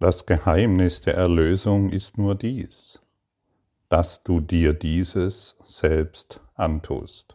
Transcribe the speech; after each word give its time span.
Das 0.00 0.26
Geheimnis 0.26 1.00
der 1.00 1.16
Erlösung 1.16 1.90
ist 1.90 2.18
nur 2.18 2.36
dies, 2.36 3.00
dass 3.88 4.22
du 4.22 4.38
dir 4.40 4.72
dieses 4.72 5.56
selbst 5.64 6.40
antust. 6.54 7.34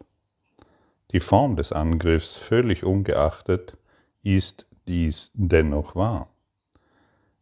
Die 1.12 1.20
Form 1.20 1.58
des 1.58 1.74
Angriffs 1.74 2.38
völlig 2.38 2.86
ungeachtet 2.86 3.78
ist 4.22 4.66
dies 4.88 5.30
dennoch 5.34 5.98
wahr. 5.98 6.30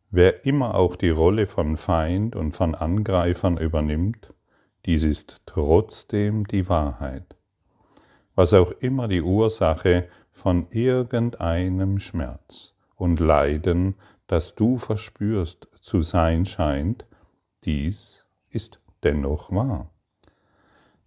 Wer 0.09 0.43
immer 0.43 0.73
auch 0.73 0.95
die 0.95 1.11
Rolle 1.11 1.45
von 1.45 1.77
Feind 1.77 2.35
und 2.35 2.53
von 2.53 2.73
Angreifern 2.73 3.57
übernimmt, 3.57 4.33
dies 4.87 5.03
ist 5.03 5.43
trotzdem 5.45 6.47
die 6.47 6.67
Wahrheit. 6.67 7.35
Was 8.33 8.55
auch 8.55 8.71
immer 8.71 9.07
die 9.07 9.21
Ursache 9.21 10.09
von 10.31 10.65
irgendeinem 10.71 11.99
Schmerz 11.99 12.73
und 12.95 13.19
Leiden, 13.19 13.95
das 14.31 14.55
du 14.55 14.77
verspürst, 14.77 15.67
zu 15.81 16.03
sein 16.03 16.45
scheint, 16.45 17.05
dies 17.65 18.25
ist 18.49 18.79
dennoch 19.03 19.51
wahr. 19.51 19.91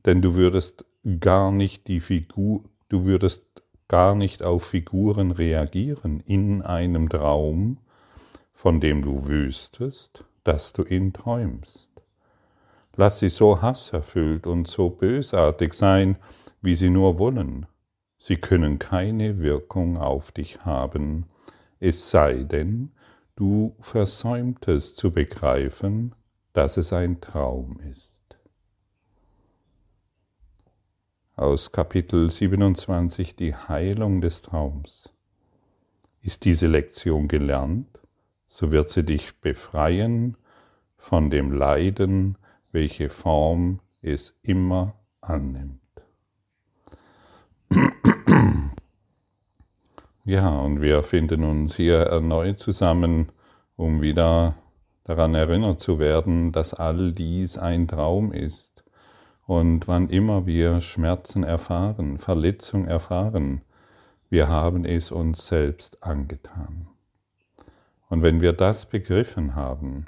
Denn 0.05 0.21
du 0.21 0.35
würdest 0.35 0.85
gar 1.21 1.51
nicht 1.51 1.89
die 1.89 2.01
Figur, 2.01 2.63
du 2.91 3.07
würdest 3.07 3.47
gar 3.89 4.15
nicht 4.15 4.45
auf 4.45 4.67
Figuren 4.67 5.31
reagieren 5.31 6.21
in 6.21 6.61
einem 6.61 7.09
Traum, 7.09 7.79
von 8.53 8.79
dem 8.79 9.01
du 9.01 9.27
wüsstest, 9.27 10.27
dass 10.43 10.75
du 10.75 10.85
ihn 10.85 11.15
träumst. 11.15 11.93
Lass 12.95 13.21
sie 13.21 13.31
so 13.31 13.63
hasserfüllt 13.63 14.47
und 14.47 14.69
so 14.69 14.91
bösartig 14.91 15.73
sein, 15.73 16.19
wie 16.61 16.75
sie 16.75 16.91
nur 16.91 17.19
wollen. 17.19 17.65
Sie 18.19 18.37
können 18.37 18.79
keine 18.79 19.39
Wirkung 19.39 19.97
auf 19.97 20.31
dich 20.31 20.67
haben, 20.67 21.25
es 21.81 22.11
sei 22.11 22.43
denn, 22.43 22.91
du 23.37 23.75
versäumtest 23.81 24.97
zu 24.97 25.11
begreifen, 25.11 26.15
dass 26.53 26.77
es 26.77 26.93
ein 26.93 27.21
Traum 27.21 27.79
ist. 27.81 28.21
Aus 31.35 31.73
Kapitel 31.73 32.31
27 32.31 33.35
Die 33.35 33.55
Heilung 33.55 34.21
des 34.21 34.43
Traums. 34.43 35.13
Ist 36.21 36.45
diese 36.45 36.69
Lektion 36.69 37.27
gelernt, 37.27 38.01
so 38.47 38.71
wird 38.71 38.89
sie 38.89 39.05
dich 39.05 39.41
befreien 39.41 40.37
von 40.97 41.29
dem 41.29 41.51
Leiden, 41.51 42.39
welche 42.71 43.11
Form 43.11 43.81
es 44.01 44.39
immer 44.43 44.95
annimmt. 45.21 45.81
Ja, 50.27 50.49
und 50.61 50.81
wir 50.81 51.03
finden 51.03 51.45
uns 51.45 51.77
hier 51.77 51.99
erneut 51.99 52.59
zusammen, 52.59 53.29
um 53.77 54.01
wieder 54.03 54.55
daran 55.05 55.35
erinnert 55.35 55.81
zu 55.81 55.99
werden, 55.99 56.53
dass 56.53 56.75
all 56.75 57.13
dies 57.13 57.59
ein 57.59 57.89
Traum 57.89 58.33
ist. 58.33 58.85
Und 59.47 59.89
wann 59.89 60.09
immer 60.09 60.47
wir 60.47 60.81
Schmerzen 60.81 61.45
erfahren, 61.45 62.19
Verletzung 62.19 62.87
erfahren, 62.87 63.61
wir 64.31 64.49
haben 64.49 64.85
es 64.85 65.13
uns 65.13 65.47
selbst 65.47 66.03
angetan. 66.03 66.89
Und 68.09 68.23
wenn 68.23 68.41
wir 68.41 68.53
das 68.53 68.87
begriffen 68.87 69.55
haben, 69.55 70.07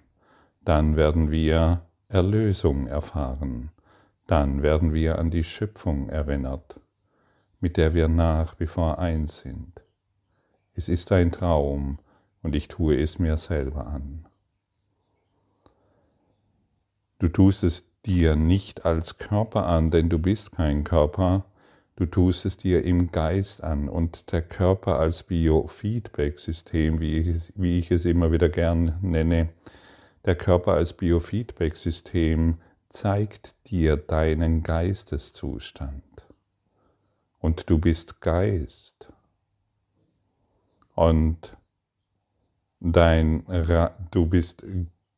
dann 0.64 0.96
werden 0.96 1.30
wir 1.30 1.82
Erlösung 2.08 2.86
erfahren, 2.86 3.70
dann 4.26 4.62
werden 4.62 4.92
wir 4.92 5.18
an 5.18 5.30
die 5.30 5.44
Schöpfung 5.44 6.08
erinnert, 6.08 6.80
mit 7.60 7.76
der 7.76 7.94
wir 7.94 8.08
nach 8.08 8.58
wie 8.58 8.66
vor 8.66 8.98
eins 8.98 9.40
sind. 9.40 9.82
Es 10.74 10.88
ist 10.88 11.12
ein 11.12 11.30
Traum 11.30 11.98
und 12.46 12.54
ich 12.54 12.68
tue 12.68 12.96
es 12.96 13.18
mir 13.18 13.38
selber 13.38 13.88
an. 13.88 14.24
Du 17.18 17.26
tust 17.26 17.64
es 17.64 17.82
dir 18.04 18.36
nicht 18.36 18.84
als 18.86 19.18
Körper 19.18 19.66
an, 19.66 19.90
denn 19.90 20.08
du 20.08 20.20
bist 20.20 20.52
kein 20.52 20.84
Körper, 20.84 21.44
du 21.96 22.06
tust 22.06 22.46
es 22.46 22.56
dir 22.56 22.84
im 22.84 23.10
Geist 23.10 23.64
an 23.64 23.88
und 23.88 24.30
der 24.30 24.42
Körper 24.42 25.00
als 25.00 25.24
Biofeedback-System, 25.24 27.00
wie 27.00 27.16
ich, 27.18 27.52
wie 27.56 27.80
ich 27.80 27.90
es 27.90 28.04
immer 28.04 28.30
wieder 28.30 28.48
gern 28.48 28.96
nenne, 29.02 29.48
der 30.24 30.36
Körper 30.36 30.74
als 30.74 30.92
Biofeedback-System 30.92 32.58
zeigt 32.90 33.56
dir 33.66 33.96
deinen 33.96 34.62
Geisteszustand. 34.62 36.04
Und 37.40 37.68
du 37.68 37.80
bist 37.80 38.20
Geist 38.20 39.08
und 40.94 41.58
dein, 42.92 43.44
du 44.10 44.26
bist 44.26 44.64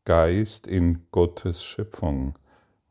Geist 0.05 0.67
in 0.67 1.03
Gottes 1.11 1.63
Schöpfung 1.63 2.35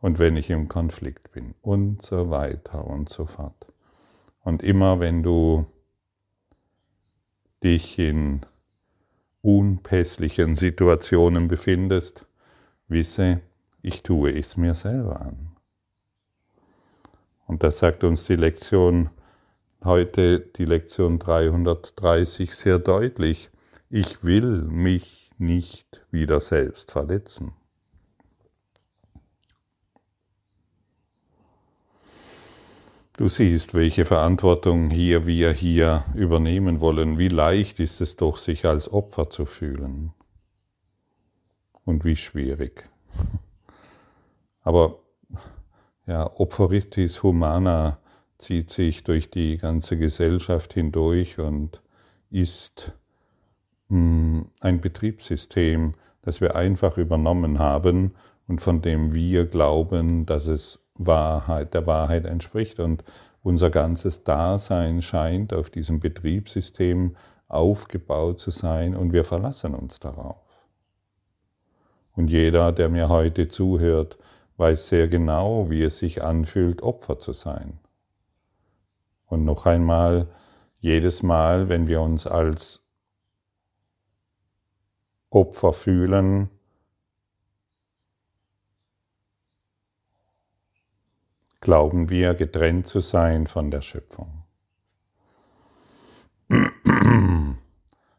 und 0.00 0.18
wenn 0.18 0.36
ich 0.36 0.50
im 0.50 0.66
Konflikt 0.66 1.30
bin 1.30 1.54
und 1.62 2.02
so 2.02 2.30
weiter 2.30 2.88
und 2.88 3.08
so 3.08 3.24
fort. 3.24 3.72
Und 4.42 4.64
immer 4.64 4.98
wenn 4.98 5.22
du 5.22 5.64
dich 7.62 8.00
in 8.00 8.40
unpässlichen 9.42 10.56
Situationen 10.56 11.46
befindest, 11.46 12.26
wisse, 12.88 13.42
ich 13.80 14.02
tue 14.02 14.36
es 14.36 14.56
mir 14.56 14.74
selber 14.74 15.20
an. 15.20 15.52
Und 17.46 17.62
das 17.62 17.78
sagt 17.78 18.02
uns 18.02 18.24
die 18.24 18.34
Lektion 18.34 19.10
heute, 19.84 20.40
die 20.40 20.64
Lektion 20.64 21.20
330 21.20 22.52
sehr 22.56 22.80
deutlich. 22.80 23.50
Ich 23.88 24.24
will 24.24 24.62
mich 24.62 25.19
nicht 25.40 26.04
wieder 26.10 26.40
selbst 26.40 26.92
verletzen. 26.92 27.52
Du 33.20 33.28
siehst, 33.28 33.74
welche 33.74 34.06
Verantwortung 34.06 34.88
hier 34.88 35.26
wir 35.26 35.52
hier 35.52 36.04
übernehmen 36.14 36.80
wollen. 36.80 37.18
Wie 37.18 37.28
leicht 37.28 37.78
ist 37.78 38.00
es 38.00 38.16
doch, 38.16 38.38
sich 38.38 38.64
als 38.64 38.90
Opfer 38.90 39.28
zu 39.28 39.44
fühlen. 39.44 40.14
Und 41.84 42.04
wie 42.06 42.16
schwierig. 42.16 42.88
Aber 44.62 45.00
ja, 46.06 46.30
Opferitis 46.32 47.22
humana 47.22 47.98
zieht 48.38 48.70
sich 48.70 49.04
durch 49.04 49.30
die 49.30 49.58
ganze 49.58 49.98
Gesellschaft 49.98 50.72
hindurch 50.72 51.38
und 51.38 51.82
ist 52.30 52.92
ein 54.60 54.80
Betriebssystem, 54.80 55.94
das 56.22 56.40
wir 56.40 56.54
einfach 56.54 56.98
übernommen 56.98 57.58
haben 57.58 58.14
und 58.46 58.60
von 58.60 58.82
dem 58.82 59.14
wir 59.14 59.46
glauben, 59.46 60.26
dass 60.26 60.46
es 60.46 60.84
Wahrheit, 60.96 61.74
der 61.74 61.86
Wahrheit 61.86 62.26
entspricht. 62.26 62.78
Und 62.78 63.04
unser 63.42 63.70
ganzes 63.70 64.22
Dasein 64.22 65.02
scheint 65.02 65.54
auf 65.54 65.70
diesem 65.70 65.98
Betriebssystem 65.98 67.16
aufgebaut 67.48 68.38
zu 68.38 68.50
sein 68.50 68.94
und 68.94 69.12
wir 69.12 69.24
verlassen 69.24 69.74
uns 69.74 69.98
darauf. 69.98 70.36
Und 72.14 72.28
jeder, 72.28 72.72
der 72.72 72.88
mir 72.88 73.08
heute 73.08 73.48
zuhört, 73.48 74.18
weiß 74.56 74.88
sehr 74.88 75.08
genau, 75.08 75.70
wie 75.70 75.82
es 75.82 75.98
sich 75.98 76.22
anfühlt, 76.22 76.82
Opfer 76.82 77.18
zu 77.18 77.32
sein. 77.32 77.78
Und 79.26 79.44
noch 79.44 79.64
einmal, 79.64 80.26
jedes 80.80 81.22
Mal, 81.22 81.68
wenn 81.68 81.86
wir 81.86 82.00
uns 82.02 82.26
als 82.26 82.82
Opfer 85.30 85.72
fühlen, 85.72 86.50
glauben 91.60 92.10
wir 92.10 92.34
getrennt 92.34 92.86
zu 92.86 93.00
sein 93.00 93.46
von 93.46 93.70
der 93.70 93.82
Schöpfung. 93.82 94.42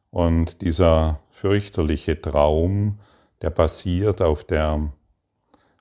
Und 0.10 0.62
dieser 0.62 1.20
fürchterliche 1.30 2.22
Traum, 2.22 3.00
der 3.42 3.50
basiert 3.50 4.22
auf, 4.22 4.44
der, 4.44 4.92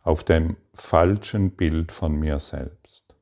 auf 0.03 0.25
dem 0.25 0.56
falschen 0.73 1.53
Bild 1.53 1.93
von 1.93 2.19
mir 2.19 2.38
selbst. 2.38 3.15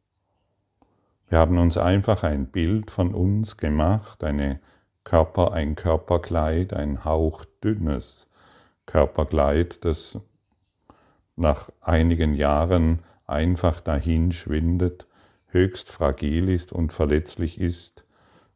Wir 1.28 1.38
haben 1.38 1.58
uns 1.58 1.76
einfach 1.76 2.22
ein 2.22 2.46
Bild 2.46 2.90
von 2.90 3.14
uns 3.14 3.56
gemacht, 3.56 4.24
eine 4.24 4.60
Körper, 5.08 5.52
ein 5.52 5.74
Körperkleid, 5.74 6.74
ein 6.74 7.02
hauchdünnes 7.02 8.26
Körperkleid, 8.84 9.82
das 9.86 10.18
nach 11.34 11.70
einigen 11.80 12.34
Jahren 12.34 12.98
einfach 13.26 13.80
dahin 13.80 14.32
schwindet, 14.32 15.06
höchst 15.46 15.88
fragil 15.90 16.50
ist 16.50 16.72
und 16.72 16.92
verletzlich 16.92 17.58
ist, 17.58 18.04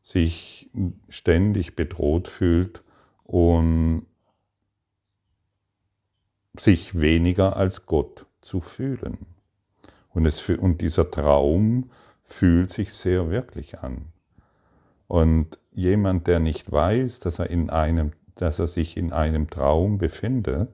sich 0.02 0.68
ständig 1.08 1.74
bedroht 1.74 2.28
fühlt 2.28 2.82
und 3.24 4.04
sich 6.54 7.00
weniger 7.00 7.56
als 7.56 7.86
Gott 7.86 8.26
zu 8.42 8.60
fühlen. 8.60 9.24
Und, 10.10 10.26
es, 10.26 10.46
und 10.50 10.82
dieser 10.82 11.10
Traum 11.10 11.88
fühlt 12.24 12.68
sich 12.68 12.92
sehr 12.92 13.30
wirklich 13.30 13.78
an. 13.78 14.12
Und 15.06 15.58
jemand, 15.72 16.26
der 16.26 16.40
nicht 16.40 16.70
weiß, 16.70 17.20
dass 17.20 17.38
er, 17.38 17.50
in 17.50 17.70
einem, 17.70 18.12
dass 18.34 18.58
er 18.58 18.66
sich 18.66 18.96
in 18.96 19.12
einem 19.12 19.48
Traum 19.48 19.98
befindet, 19.98 20.70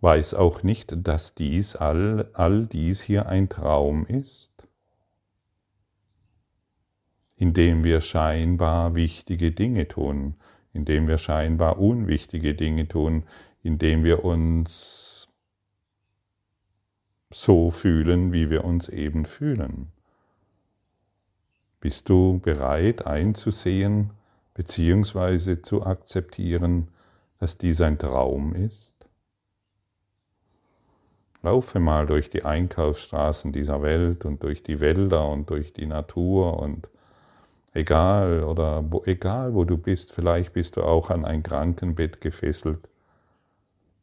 weiß 0.00 0.34
auch 0.34 0.62
nicht, 0.62 0.94
dass 0.96 1.34
dies 1.34 1.76
all, 1.76 2.28
all 2.34 2.66
dies 2.66 3.00
hier 3.00 3.26
ein 3.26 3.48
Traum 3.48 4.04
ist, 4.06 4.50
in 7.36 7.52
dem 7.54 7.84
wir 7.84 8.00
scheinbar 8.00 8.94
wichtige 8.94 9.52
Dinge 9.52 9.88
tun, 9.88 10.34
in 10.72 10.84
dem 10.84 11.06
wir 11.06 11.18
scheinbar 11.18 11.78
unwichtige 11.78 12.54
Dinge 12.54 12.88
tun, 12.88 13.24
in 13.62 13.78
dem 13.78 14.02
wir 14.02 14.24
uns 14.24 15.28
so 17.30 17.70
fühlen, 17.70 18.32
wie 18.32 18.50
wir 18.50 18.64
uns 18.64 18.88
eben 18.88 19.24
fühlen. 19.24 19.92
Bist 21.82 22.08
du 22.08 22.38
bereit 22.38 23.08
einzusehen 23.08 24.10
bzw. 24.54 25.62
zu 25.62 25.84
akzeptieren, 25.84 26.86
dass 27.40 27.58
dies 27.58 27.80
ein 27.80 27.98
Traum 27.98 28.54
ist? 28.54 28.94
Laufe 31.42 31.80
mal 31.80 32.06
durch 32.06 32.30
die 32.30 32.44
Einkaufsstraßen 32.44 33.50
dieser 33.50 33.82
Welt 33.82 34.24
und 34.24 34.44
durch 34.44 34.62
die 34.62 34.80
Wälder 34.80 35.28
und 35.28 35.50
durch 35.50 35.72
die 35.72 35.86
Natur 35.86 36.60
und 36.60 36.88
egal 37.74 38.44
oder 38.44 38.84
wo, 38.88 39.02
egal 39.04 39.52
wo 39.52 39.64
du 39.64 39.76
bist, 39.76 40.12
vielleicht 40.12 40.52
bist 40.52 40.76
du 40.76 40.84
auch 40.84 41.10
an 41.10 41.24
ein 41.24 41.42
Krankenbett 41.42 42.20
gefesselt. 42.20 42.88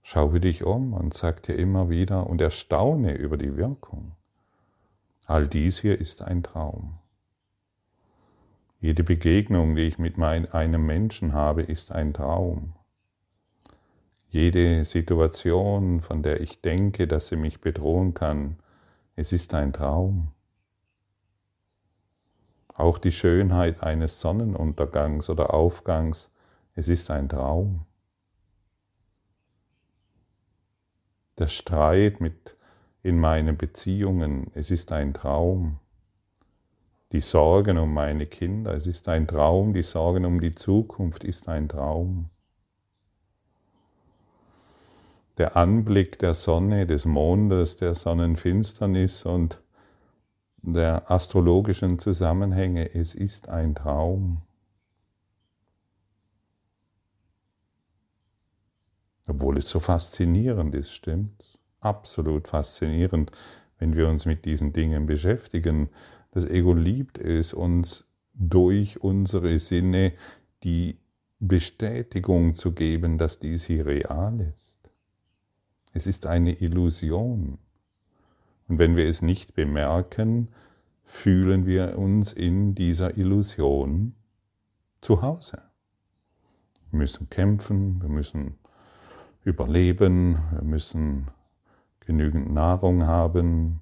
Schaue 0.02 0.42
dich 0.42 0.66
um 0.66 0.92
und 0.92 1.14
sag 1.14 1.44
dir 1.44 1.56
immer 1.56 1.90
wieder 1.90 2.28
und 2.28 2.42
erstaune 2.42 3.16
über 3.16 3.38
die 3.38 3.56
Wirkung. 3.56 4.12
All 5.28 5.48
dies 5.48 5.80
hier 5.80 5.98
ist 5.98 6.22
ein 6.22 6.44
Traum. 6.44 6.99
Jede 8.81 9.04
Begegnung, 9.04 9.76
die 9.76 9.84
ich 9.84 10.00
mit 10.00 10.18
einem 10.18 10.86
Menschen 10.86 11.34
habe, 11.34 11.64
ist 11.64 11.92
ein 11.92 12.14
Traum. 12.14 12.74
Jede 14.30 14.86
Situation, 14.86 16.00
von 16.00 16.24
der 16.24 16.40
ich 16.40 16.62
denke, 16.62 17.06
dass 17.08 17.28
sie 17.28 17.36
mich 17.36 17.60
bedrohen 17.60 18.14
kann, 18.14 18.58
es 19.16 19.34
ist 19.34 19.54
ein 19.54 19.74
Traum. 19.74 20.31
Auch 22.74 22.98
die 23.00 23.12
Schönheit 23.12 23.84
eines 23.84 24.22
Sonnenuntergangs 24.22 25.30
oder 25.30 25.54
Aufgangs, 25.54 26.30
es 26.76 26.88
ist 26.88 27.12
ein 27.12 27.28
Traum. 27.28 27.86
Der 31.38 31.48
Streit 31.48 32.22
mit 32.22 32.56
in 33.04 33.20
meinen 33.20 33.58
Beziehungen, 33.58 34.52
es 34.54 34.72
ist 34.72 34.94
ein 34.94 35.14
Traum. 35.14 35.80
Die 37.12 37.22
Sorgen 37.22 37.78
um 37.78 37.94
meine 37.94 38.28
Kinder, 38.28 38.74
es 38.74 38.86
ist 38.88 39.08
ein 39.08 39.28
Traum. 39.28 39.74
Die 39.74 39.84
Sorgen 39.84 40.26
um 40.26 40.40
die 40.40 40.52
Zukunft 40.52 41.24
ist 41.24 41.48
ein 41.48 41.68
Traum 41.68 42.30
der 45.40 45.56
Anblick 45.56 46.20
der 46.20 46.34
Sonne, 46.34 46.86
des 46.86 47.06
Mondes, 47.06 47.78
der 47.78 47.96
Sonnenfinsternis 47.96 49.24
und 49.24 49.62
der 50.62 51.10
astrologischen 51.10 51.98
Zusammenhänge, 51.98 52.94
es 52.94 53.16
ist 53.16 53.48
ein 53.48 53.74
Traum. 53.74 54.42
Obwohl 59.30 59.58
es 59.58 59.70
so 59.70 59.80
faszinierend 59.80 60.76
ist, 60.76 60.92
stimmt's? 60.92 61.58
Absolut 61.80 62.50
faszinierend, 62.50 63.32
wenn 63.78 63.96
wir 63.96 64.10
uns 64.10 64.26
mit 64.26 64.44
diesen 64.44 64.74
Dingen 64.74 65.06
beschäftigen. 65.06 65.88
Das 66.31 66.46
Ego 66.46 66.74
liebt 66.74 67.18
es, 67.18 67.54
uns 67.54 68.08
durch 68.34 69.02
unsere 69.02 69.60
Sinne 69.60 70.14
die 70.64 70.98
Bestätigung 71.40 72.56
zu 72.56 72.74
geben, 72.74 73.18
dass 73.18 73.40
dies 73.40 73.64
hier 73.64 73.86
real 73.86 74.40
ist. 74.42 74.78
Es 75.94 76.06
ist 76.06 76.26
eine 76.26 76.54
Illusion. 76.54 77.57
Und 78.68 78.80
wenn 78.80 78.95
wir 78.95 79.07
es 79.07 79.21
nicht 79.21 79.56
bemerken, 79.56 80.50
fühlen 81.04 81.66
wir 81.66 81.98
uns 81.98 82.33
in 82.33 82.76
dieser 82.76 83.18
Illusion 83.18 84.14
zu 85.02 85.21
Hause. 85.21 85.64
Wir 86.92 87.00
müssen 87.00 87.30
kämpfen, 87.30 88.02
wir 88.02 88.09
müssen 88.09 88.59
überleben, 89.44 90.38
wir 90.52 90.64
müssen 90.64 91.28
genügend 92.02 92.54
Nahrung 92.54 93.06
haben, 93.06 93.81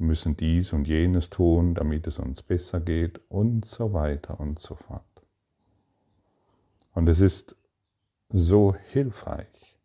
wir 0.00 0.06
müssen 0.06 0.34
dies 0.34 0.72
und 0.72 0.88
jenes 0.88 1.28
tun, 1.28 1.74
damit 1.74 2.06
es 2.06 2.18
uns 2.18 2.42
besser 2.42 2.80
geht 2.80 3.20
und 3.28 3.66
so 3.66 3.92
weiter 3.92 4.40
und 4.40 4.58
so 4.58 4.74
fort. 4.74 5.04
Und 6.94 7.06
es 7.06 7.20
ist 7.20 7.54
so 8.30 8.74
hilfreich, 8.92 9.78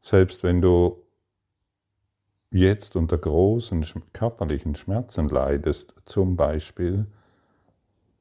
selbst 0.00 0.42
wenn 0.42 0.60
du 0.60 1.00
jetzt 2.50 2.96
unter 2.96 3.18
großen 3.18 3.86
körperlichen 4.12 4.74
Schmerzen 4.74 5.28
leidest, 5.28 5.94
zum 6.04 6.34
Beispiel 6.34 7.06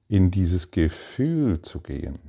in 0.08 0.30
dieses 0.30 0.70
Gefühl 0.70 1.64
zu 1.64 1.80
gehen. 1.80 2.20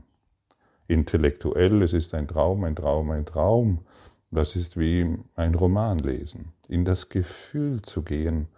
Intellektuell, 0.87 1.83
es 1.83 1.93
ist 1.93 2.15
ein 2.15 2.27
Traum, 2.27 2.65
ein 2.65 2.77
Traum, 2.77 3.11
ein 3.11 3.27
Traum. 3.27 3.85
Das 4.31 4.57
ist 4.57 4.77
wie 4.77 5.19
ein 5.37 5.55
Roman 5.55 5.99
lesen. 5.99 6.53
In 6.69 6.85
das 6.85 7.09
Gefühl 7.09 7.83
zu 7.83 8.03
gehen, 8.03 8.49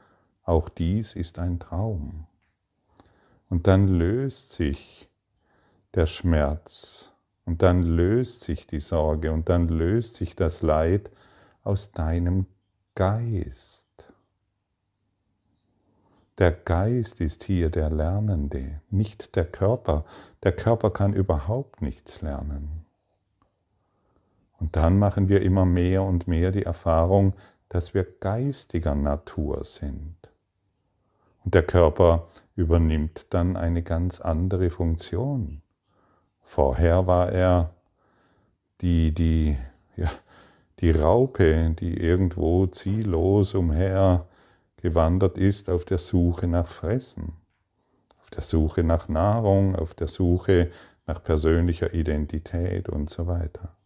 auch 0.42 0.68
dies 0.68 1.14
ist 1.14 1.38
ein 1.38 1.60
Traum. 1.60 2.26
Und 3.48 3.66
dann 3.66 3.86
löst 3.86 4.52
sich 4.52 5.08
der 5.94 6.06
Schmerz 6.06 7.12
und 7.44 7.62
dann 7.62 7.82
löst 7.82 8.42
sich 8.42 8.66
die 8.66 8.80
Sorge 8.80 9.32
und 9.32 9.48
dann 9.48 9.68
löst 9.68 10.16
sich 10.16 10.34
das 10.36 10.62
Leid 10.62 11.10
aus 11.62 11.92
deinem 11.92 12.46
Geist. 12.94 13.86
Der 16.38 16.52
Geist 16.52 17.20
ist 17.20 17.44
hier 17.44 17.70
der 17.70 17.90
Lernende, 17.90 18.80
nicht 18.88 19.36
der 19.36 19.44
Körper. 19.44 20.04
Der 20.42 20.52
Körper 20.52 20.90
kann 20.90 21.12
überhaupt 21.12 21.82
nichts 21.82 22.22
lernen. 22.22 22.79
Und 24.60 24.76
dann 24.76 24.98
machen 24.98 25.28
wir 25.28 25.40
immer 25.42 25.64
mehr 25.64 26.02
und 26.02 26.28
mehr 26.28 26.52
die 26.52 26.64
Erfahrung, 26.64 27.32
dass 27.70 27.94
wir 27.94 28.04
geistiger 28.04 28.94
Natur 28.94 29.64
sind. 29.64 30.16
Und 31.44 31.54
der 31.54 31.62
Körper 31.62 32.28
übernimmt 32.54 33.26
dann 33.30 33.56
eine 33.56 33.82
ganz 33.82 34.20
andere 34.20 34.68
Funktion. 34.68 35.62
Vorher 36.42 37.06
war 37.06 37.30
er 37.30 37.70
die, 38.82 39.14
die, 39.14 39.56
ja, 39.96 40.10
die 40.80 40.90
Raupe, 40.90 41.74
die 41.78 41.96
irgendwo 41.96 42.66
ziellos 42.66 43.54
umher 43.54 44.26
gewandert 44.76 45.38
ist 45.38 45.70
auf 45.70 45.84
der 45.84 45.98
Suche 45.98 46.46
nach 46.46 46.66
Fressen, 46.66 47.34
auf 48.20 48.30
der 48.30 48.42
Suche 48.42 48.82
nach 48.82 49.08
Nahrung, 49.08 49.76
auf 49.76 49.94
der 49.94 50.08
Suche 50.08 50.70
nach 51.06 51.22
persönlicher 51.22 51.94
Identität 51.94 52.88
und 52.88 53.08
so 53.08 53.26
weiter. 53.26 53.76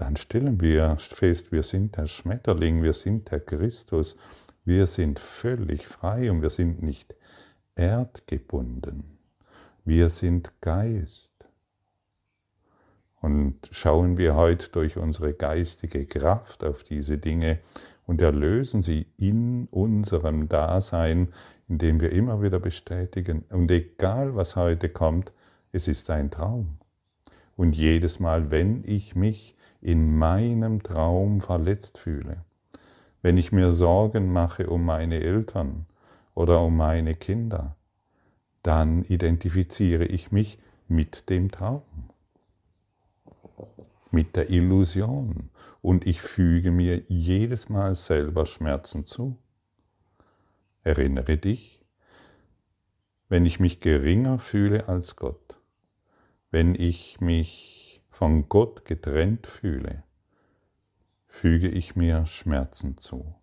Dann 0.00 0.16
stellen 0.16 0.62
wir 0.62 0.96
fest, 0.96 1.52
wir 1.52 1.62
sind 1.62 1.98
der 1.98 2.06
Schmetterling, 2.06 2.82
wir 2.82 2.94
sind 2.94 3.30
der 3.30 3.38
Christus, 3.38 4.16
wir 4.64 4.86
sind 4.86 5.18
völlig 5.18 5.86
frei 5.86 6.30
und 6.30 6.40
wir 6.40 6.48
sind 6.48 6.82
nicht 6.82 7.14
erdgebunden. 7.74 9.18
Wir 9.84 10.08
sind 10.08 10.52
Geist. 10.62 11.34
Und 13.20 13.58
schauen 13.72 14.16
wir 14.16 14.36
heute 14.36 14.70
durch 14.70 14.96
unsere 14.96 15.34
geistige 15.34 16.06
Kraft 16.06 16.64
auf 16.64 16.82
diese 16.82 17.18
Dinge 17.18 17.58
und 18.06 18.22
erlösen 18.22 18.80
sie 18.80 19.06
in 19.18 19.68
unserem 19.70 20.48
Dasein, 20.48 21.28
indem 21.68 22.00
wir 22.00 22.10
immer 22.12 22.40
wieder 22.40 22.58
bestätigen, 22.58 23.44
und 23.50 23.70
egal 23.70 24.34
was 24.34 24.56
heute 24.56 24.88
kommt, 24.88 25.34
es 25.72 25.88
ist 25.88 26.08
ein 26.08 26.30
Traum. 26.30 26.78
Und 27.54 27.76
jedes 27.76 28.18
Mal, 28.18 28.50
wenn 28.50 28.82
ich 28.86 29.14
mich 29.14 29.58
in 29.80 30.16
meinem 30.16 30.82
Traum 30.82 31.40
verletzt 31.40 31.98
fühle, 31.98 32.44
wenn 33.22 33.36
ich 33.36 33.52
mir 33.52 33.70
Sorgen 33.70 34.32
mache 34.32 34.68
um 34.68 34.84
meine 34.84 35.20
Eltern 35.20 35.86
oder 36.34 36.62
um 36.62 36.76
meine 36.76 37.14
Kinder, 37.14 37.76
dann 38.62 39.04
identifiziere 39.04 40.04
ich 40.04 40.32
mich 40.32 40.58
mit 40.88 41.30
dem 41.30 41.50
Traum, 41.50 41.82
mit 44.10 44.36
der 44.36 44.50
Illusion 44.50 45.50
und 45.82 46.06
ich 46.06 46.20
füge 46.20 46.70
mir 46.70 47.02
jedes 47.08 47.68
Mal 47.68 47.94
selber 47.94 48.46
Schmerzen 48.46 49.06
zu. 49.06 49.36
Erinnere 50.82 51.36
dich, 51.36 51.84
wenn 53.28 53.46
ich 53.46 53.60
mich 53.60 53.80
geringer 53.80 54.38
fühle 54.38 54.88
als 54.88 55.16
Gott, 55.16 55.56
wenn 56.50 56.74
ich 56.74 57.20
mich 57.20 57.79
von 58.20 58.50
Gott 58.50 58.84
getrennt 58.84 59.46
fühle, 59.46 60.02
füge 61.26 61.68
ich 61.68 61.96
mir 61.96 62.26
Schmerzen 62.26 62.98
zu. 62.98 63.34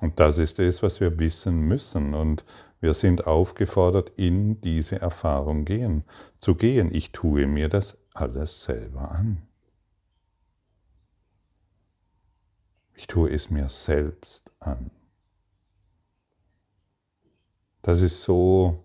Und 0.00 0.18
das 0.18 0.38
ist 0.38 0.58
es, 0.58 0.82
was 0.82 0.98
wir 0.98 1.16
wissen 1.20 1.60
müssen. 1.60 2.14
Und 2.14 2.44
wir 2.80 2.94
sind 2.94 3.28
aufgefordert, 3.28 4.10
in 4.16 4.60
diese 4.62 5.00
Erfahrung 5.00 5.64
gehen, 5.64 6.02
zu 6.40 6.56
gehen. 6.56 6.92
Ich 6.92 7.12
tue 7.12 7.46
mir 7.46 7.68
das 7.68 7.98
alles 8.14 8.64
selber 8.64 9.12
an. 9.12 9.45
Ich 12.96 13.06
tue 13.06 13.30
es 13.30 13.50
mir 13.50 13.68
selbst 13.68 14.50
an. 14.58 14.90
Das 17.82 18.00
ist 18.00 18.22
so, 18.22 18.82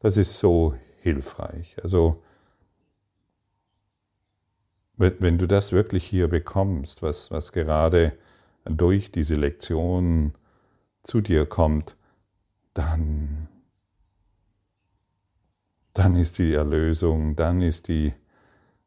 das 0.00 0.16
ist 0.16 0.38
so 0.38 0.74
hilfreich. 1.00 1.76
Also, 1.82 2.22
wenn, 4.96 5.38
du 5.38 5.46
das 5.46 5.72
wirklich 5.72 6.04
hier 6.04 6.28
bekommst, 6.28 7.02
was, 7.02 7.30
was 7.30 7.52
gerade 7.52 8.12
durch 8.64 9.12
diese 9.12 9.36
Lektion 9.36 10.34
zu 11.04 11.20
dir 11.20 11.46
kommt, 11.46 11.96
dann, 12.74 13.48
dann 15.92 16.16
ist 16.16 16.38
die 16.38 16.52
Erlösung, 16.52 17.36
dann 17.36 17.62
ist 17.62 17.86
die, 17.86 18.12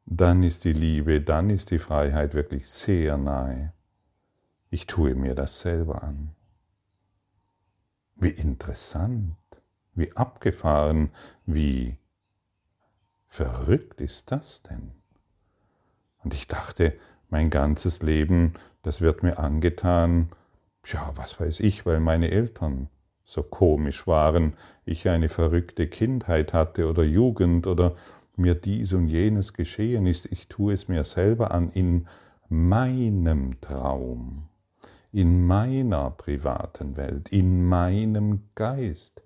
dann 0.06 0.44
ist 0.44 0.66
die 0.66 0.74
Liebe, 0.74 1.22
dann 1.22 1.50
ist 1.50 1.72
die 1.72 1.80
Freiheit 1.80 2.34
wirklich 2.34 2.70
sehr 2.70 3.18
nahe. 3.18 3.74
Ich 4.72 4.88
tue 4.88 5.14
mir 5.14 5.36
das 5.36 5.62
selber 5.62 6.02
an. 6.02 6.32
Wie 8.16 8.30
interessant, 8.30 9.36
wie 9.94 10.12
abgefahren, 10.16 11.12
wie 11.46 11.98
verrückt 13.28 14.02
ist 14.02 14.32
das 14.32 14.64
denn? 14.64 14.92
Und 16.24 16.34
ich 16.34 16.48
dachte, 16.48 16.98
mein 17.30 17.50
ganzes 17.50 18.02
Leben 18.02 18.54
das 18.84 19.02
wird 19.02 19.24
mir 19.24 19.38
angetan, 19.38 20.30
ja, 20.86 21.12
was 21.16 21.40
weiß 21.40 21.60
ich, 21.60 21.86
weil 21.86 22.00
meine 22.00 22.32
Eltern 22.32 22.90
so 23.24 23.44
komisch 23.44 24.08
waren, 24.08 24.54
ich 24.86 25.08
eine 25.08 25.30
verrückte 25.30 25.88
Kindheit 25.88 26.54
hatte 26.54 26.90
oder 26.90 27.04
Jugend 27.04 27.68
oder 27.68 27.96
mir 28.36 28.56
dies 28.56 28.94
und 28.94 29.08
jenes 29.08 29.54
geschehen 29.54 30.08
ist, 30.08 30.26
ich 30.26 30.48
tue 30.48 30.74
es 30.74 30.88
mir 30.88 31.04
selber 31.04 31.52
an 31.52 31.70
in 31.70 32.08
meinem 32.50 33.62
Traum, 33.62 34.48
in 35.12 35.46
meiner 35.46 36.12
privaten 36.12 36.96
Welt, 36.96 37.30
in 37.30 37.66
meinem 37.66 38.50
Geist. 38.56 39.22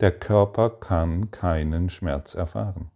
Der 0.00 0.12
Körper 0.12 0.70
kann 0.70 1.30
keinen 1.30 1.88
Schmerz 1.88 2.34
erfahren. 2.34 2.90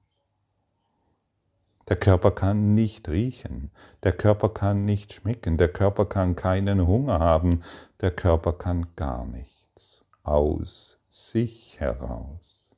Der 1.88 1.96
Körper 1.96 2.30
kann 2.30 2.74
nicht 2.74 3.10
riechen, 3.10 3.70
der 4.02 4.12
Körper 4.12 4.48
kann 4.48 4.86
nicht 4.86 5.12
schmecken, 5.12 5.58
der 5.58 5.68
Körper 5.68 6.06
kann 6.06 6.34
keinen 6.34 6.86
Hunger 6.86 7.18
haben, 7.18 7.62
der 8.00 8.10
Körper 8.10 8.54
kann 8.54 8.86
gar 8.96 9.26
nichts 9.26 10.02
aus 10.22 10.98
sich 11.10 11.78
heraus. 11.78 12.70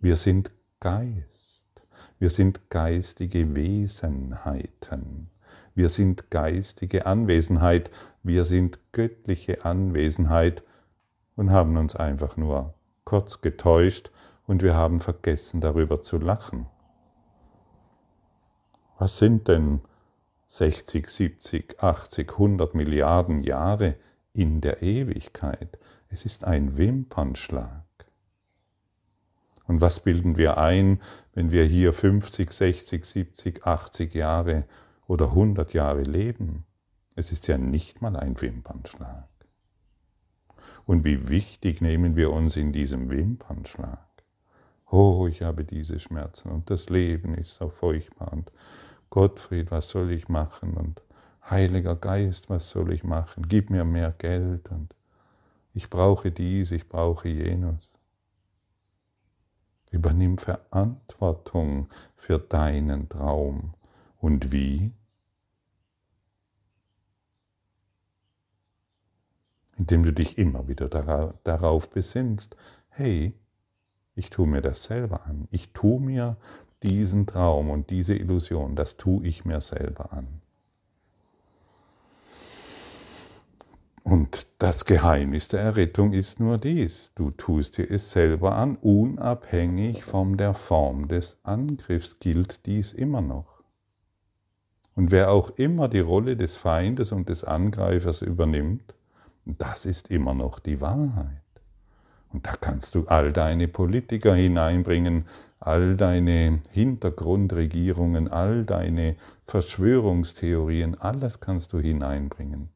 Wir 0.00 0.16
sind 0.16 0.50
Geist, 0.80 1.82
wir 2.18 2.30
sind 2.30 2.70
geistige 2.70 3.54
Wesenheiten, 3.54 5.28
wir 5.78 5.90
sind 5.90 6.32
geistige 6.32 7.06
Anwesenheit, 7.06 7.92
wir 8.24 8.44
sind 8.44 8.80
göttliche 8.90 9.64
Anwesenheit 9.64 10.64
und 11.36 11.52
haben 11.52 11.76
uns 11.76 11.94
einfach 11.94 12.36
nur 12.36 12.74
kurz 13.04 13.42
getäuscht 13.42 14.10
und 14.44 14.64
wir 14.64 14.74
haben 14.74 14.98
vergessen 14.98 15.60
darüber 15.60 16.02
zu 16.02 16.18
lachen. 16.18 16.66
Was 18.98 19.18
sind 19.18 19.46
denn 19.46 19.80
60, 20.48 21.08
70, 21.08 21.80
80, 21.80 22.32
100 22.32 22.74
Milliarden 22.74 23.44
Jahre 23.44 23.94
in 24.32 24.60
der 24.60 24.82
Ewigkeit? 24.82 25.78
Es 26.08 26.24
ist 26.24 26.42
ein 26.42 26.76
Wimpernschlag. 26.76 27.84
Und 29.68 29.80
was 29.80 30.00
bilden 30.00 30.38
wir 30.38 30.58
ein, 30.58 31.00
wenn 31.34 31.52
wir 31.52 31.62
hier 31.62 31.92
50, 31.92 32.50
60, 32.50 33.04
70, 33.04 33.64
80 33.64 34.14
Jahre 34.14 34.64
oder 35.08 35.30
100 35.30 35.72
Jahre 35.72 36.02
leben? 36.02 36.64
Es 37.16 37.32
ist 37.32 37.48
ja 37.48 37.58
nicht 37.58 38.00
mal 38.00 38.14
ein 38.14 38.40
Wimpernschlag. 38.40 39.28
Und 40.86 41.04
wie 41.04 41.28
wichtig 41.28 41.80
nehmen 41.80 42.14
wir 42.14 42.30
uns 42.32 42.56
in 42.56 42.72
diesem 42.72 43.10
Wimpernschlag? 43.10 44.08
oh, 44.90 45.26
ich 45.26 45.42
habe 45.42 45.64
diese 45.64 45.98
Schmerzen 45.98 46.50
und 46.50 46.70
das 46.70 46.88
Leben 46.88 47.34
ist 47.34 47.54
so 47.56 47.68
furchtbar 47.68 48.32
und 48.32 48.50
Gottfried, 49.10 49.70
was 49.70 49.90
soll 49.90 50.12
ich 50.12 50.28
machen 50.28 50.74
und 50.74 51.02
Heiliger 51.48 51.96
Geist, 51.96 52.50
was 52.50 52.68
soll 52.68 52.92
ich 52.92 53.04
machen? 53.04 53.46
Gib 53.48 53.70
mir 53.70 53.84
mehr 53.84 54.12
Geld 54.12 54.70
und 54.70 54.94
ich 55.72 55.88
brauche 55.88 56.30
dies, 56.30 56.72
ich 56.72 56.88
brauche 56.88 57.28
jenes. 57.28 57.92
Übernimm 59.90 60.36
Verantwortung 60.36 61.88
für 62.16 62.38
deinen 62.38 63.08
Traum. 63.08 63.72
Und 64.18 64.52
wie? 64.52 64.92
Indem 69.76 70.02
du 70.02 70.12
dich 70.12 70.38
immer 70.38 70.66
wieder 70.66 70.88
darauf 71.44 71.88
besinnst, 71.90 72.56
hey, 72.88 73.32
ich 74.16 74.30
tue 74.30 74.48
mir 74.48 74.60
das 74.60 74.82
selber 74.82 75.26
an. 75.26 75.46
Ich 75.52 75.72
tue 75.72 76.00
mir 76.00 76.36
diesen 76.82 77.26
Traum 77.26 77.70
und 77.70 77.90
diese 77.90 78.14
Illusion, 78.14 78.74
das 78.74 78.96
tue 78.96 79.24
ich 79.26 79.44
mir 79.44 79.60
selber 79.60 80.12
an. 80.12 80.40
Und 84.02 84.46
das 84.58 84.86
Geheimnis 84.86 85.48
der 85.48 85.60
Errettung 85.60 86.14
ist 86.14 86.40
nur 86.40 86.56
dies. 86.56 87.12
Du 87.14 87.30
tust 87.30 87.76
dir 87.76 87.90
es 87.90 88.10
selber 88.10 88.56
an, 88.56 88.76
unabhängig 88.76 90.02
von 90.02 90.36
der 90.36 90.54
Form 90.54 91.08
des 91.08 91.38
Angriffs 91.42 92.18
gilt 92.18 92.64
dies 92.66 92.92
immer 92.92 93.20
noch. 93.20 93.57
Und 94.98 95.12
wer 95.12 95.30
auch 95.30 95.50
immer 95.50 95.86
die 95.86 96.00
Rolle 96.00 96.36
des 96.36 96.56
Feindes 96.56 97.12
und 97.12 97.28
des 97.28 97.44
Angreifers 97.44 98.20
übernimmt, 98.20 98.96
das 99.44 99.86
ist 99.86 100.10
immer 100.10 100.34
noch 100.34 100.58
die 100.58 100.80
Wahrheit. 100.80 101.44
Und 102.32 102.48
da 102.48 102.56
kannst 102.60 102.96
du 102.96 103.04
all 103.06 103.32
deine 103.32 103.68
Politiker 103.68 104.34
hineinbringen, 104.34 105.26
all 105.60 105.96
deine 105.96 106.62
Hintergrundregierungen, 106.72 108.26
all 108.26 108.64
deine 108.64 109.14
Verschwörungstheorien, 109.46 110.96
alles 110.96 111.38
kannst 111.38 111.72
du 111.74 111.78
hineinbringen. 111.78 112.68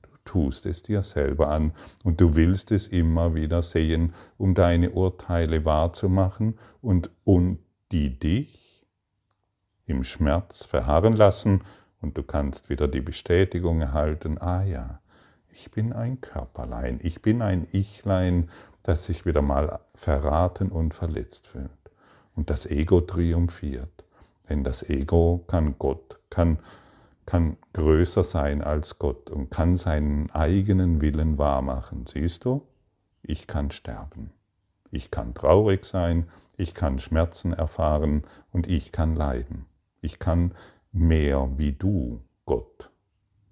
Du 0.00 0.08
tust 0.24 0.64
es 0.64 0.82
dir 0.82 1.02
selber 1.02 1.48
an 1.48 1.72
und 2.04 2.22
du 2.22 2.36
willst 2.36 2.72
es 2.72 2.86
immer 2.86 3.34
wieder 3.34 3.60
sehen, 3.60 4.14
um 4.38 4.54
deine 4.54 4.92
Urteile 4.92 5.66
wahrzumachen 5.66 6.54
und, 6.80 7.10
und 7.24 7.58
die 7.92 8.18
dich 8.18 8.63
im 9.86 10.04
Schmerz 10.04 10.66
verharren 10.66 11.14
lassen 11.14 11.62
und 12.00 12.16
du 12.16 12.22
kannst 12.22 12.70
wieder 12.70 12.88
die 12.88 13.00
Bestätigung 13.00 13.80
erhalten, 13.80 14.38
ah 14.38 14.62
ja, 14.62 15.00
ich 15.50 15.70
bin 15.70 15.92
ein 15.92 16.20
Körperlein, 16.20 17.00
ich 17.02 17.22
bin 17.22 17.40
ein 17.40 17.66
Ichlein, 17.72 18.50
das 18.82 19.06
sich 19.06 19.24
wieder 19.24 19.42
mal 19.42 19.80
verraten 19.94 20.70
und 20.70 20.94
verletzt 20.94 21.46
fühlt. 21.46 21.70
Und 22.34 22.50
das 22.50 22.66
Ego 22.66 23.00
triumphiert. 23.00 24.04
Denn 24.48 24.64
das 24.64 24.82
Ego 24.82 25.44
kann 25.46 25.76
Gott, 25.78 26.18
kann, 26.28 26.58
kann 27.24 27.56
größer 27.72 28.24
sein 28.24 28.62
als 28.62 28.98
Gott 28.98 29.30
und 29.30 29.50
kann 29.50 29.76
seinen 29.76 30.30
eigenen 30.30 31.00
Willen 31.00 31.38
wahrmachen. 31.38 32.04
Siehst 32.06 32.44
du? 32.44 32.66
Ich 33.22 33.46
kann 33.46 33.70
sterben. 33.70 34.32
Ich 34.90 35.10
kann 35.10 35.34
traurig 35.34 35.86
sein, 35.86 36.28
ich 36.56 36.74
kann 36.74 36.98
Schmerzen 36.98 37.52
erfahren 37.52 38.24
und 38.52 38.66
ich 38.66 38.92
kann 38.92 39.16
leiden. 39.16 39.66
Ich 40.04 40.18
kann 40.18 40.54
mehr 40.92 41.50
wie 41.56 41.72
du, 41.72 42.22
Gott. 42.44 42.90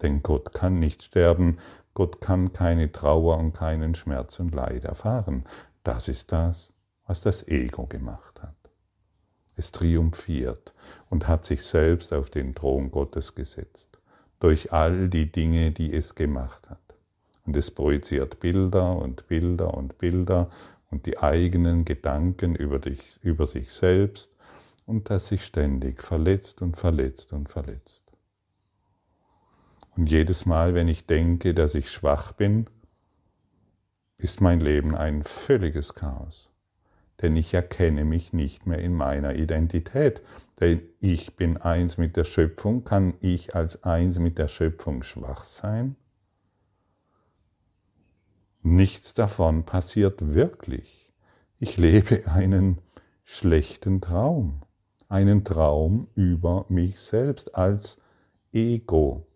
Denn 0.02 0.22
Gott 0.22 0.52
kann 0.52 0.78
nicht 0.78 1.02
sterben, 1.02 1.58
Gott 1.94 2.20
kann 2.20 2.52
keine 2.52 2.92
Trauer 2.92 3.38
und 3.38 3.52
keinen 3.52 3.94
Schmerz 3.94 4.38
und 4.38 4.54
Leid 4.54 4.84
erfahren. 4.84 5.44
Das 5.82 6.08
ist 6.08 6.32
das, 6.32 6.72
was 7.06 7.20
das 7.20 7.46
Ego 7.48 7.86
gemacht 7.86 8.42
hat. 8.42 8.54
Es 9.56 9.72
triumphiert 9.72 10.72
und 11.10 11.28
hat 11.28 11.44
sich 11.44 11.64
selbst 11.64 12.12
auf 12.12 12.30
den 12.30 12.54
Thron 12.54 12.90
Gottes 12.90 13.34
gesetzt, 13.34 13.98
durch 14.40 14.72
all 14.72 15.08
die 15.08 15.30
Dinge, 15.30 15.72
die 15.72 15.92
es 15.92 16.14
gemacht 16.14 16.68
hat. 16.68 16.80
Und 17.44 17.56
es 17.56 17.70
projiziert 17.70 18.40
Bilder 18.40 18.96
und 18.96 19.26
Bilder 19.26 19.74
und 19.74 19.98
Bilder 19.98 20.48
und 20.90 21.06
die 21.06 21.18
eigenen 21.18 21.84
Gedanken 21.84 22.54
über, 22.54 22.78
dich, 22.78 23.18
über 23.22 23.46
sich 23.46 23.72
selbst 23.72 24.31
und 24.92 25.10
das 25.10 25.28
sich 25.28 25.44
ständig 25.44 26.02
verletzt 26.02 26.62
und 26.62 26.76
verletzt 26.76 27.32
und 27.32 27.48
verletzt. 27.48 28.02
Und 29.96 30.10
jedes 30.10 30.46
Mal, 30.46 30.74
wenn 30.74 30.88
ich 30.88 31.06
denke, 31.06 31.52
dass 31.52 31.74
ich 31.74 31.90
schwach 31.90 32.32
bin, 32.32 32.66
ist 34.16 34.40
mein 34.40 34.60
Leben 34.60 34.94
ein 34.94 35.22
völliges 35.22 35.94
Chaos 35.94 36.52
denn 37.22 37.36
ich 37.36 37.54
erkenne 37.54 38.04
mich 38.04 38.32
nicht 38.32 38.66
mehr 38.66 38.80
in 38.80 38.94
meiner 38.94 39.36
Identität. 39.36 40.22
Denn 40.60 40.82
ich 40.98 41.36
bin 41.36 41.56
eins 41.56 41.96
mit 41.96 42.16
der 42.16 42.24
Schöpfung. 42.24 42.84
Kann 42.84 43.14
ich 43.20 43.54
als 43.54 43.84
eins 43.84 44.18
mit 44.18 44.38
der 44.38 44.48
Schöpfung 44.48 45.04
schwach 45.04 45.44
sein? 45.44 45.96
Nichts 48.62 49.14
davon 49.14 49.64
passiert 49.64 50.34
wirklich. 50.34 51.12
Ich 51.58 51.76
lebe 51.76 52.26
einen 52.26 52.80
schlechten 53.22 54.00
Traum, 54.00 54.62
einen 55.12 55.44
Traum 55.44 56.08
über 56.14 56.64
mich 56.70 56.98
selbst 56.98 57.54
als 57.54 58.00
Ego. 58.50 59.26